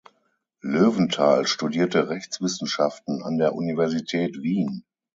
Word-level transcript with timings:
Löwenthal 0.61 1.45
studierte 1.45 2.09
Rechtswissenschaften 2.09 3.21
an 3.21 3.37
der 3.37 3.53
Universität 3.53 4.41
Wien. 4.41 4.83